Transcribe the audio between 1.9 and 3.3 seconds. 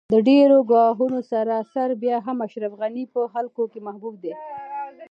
بیا هم اشرف غني په